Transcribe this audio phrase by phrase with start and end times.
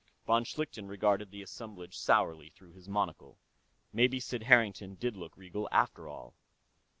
[0.25, 3.37] Von Schlichten regarded the assemblage sourly through his monocle.
[3.93, 6.33] Maybe Sid Harrington did look regal, after all.